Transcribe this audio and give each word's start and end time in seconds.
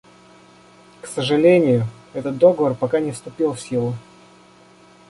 К 1.01 1.05
сожалению, 1.05 1.85
этот 2.15 2.39
Договор 2.39 2.73
пока 2.73 2.99
не 2.99 3.11
вступил 3.11 3.53
в 3.53 3.61
силу. 3.61 3.93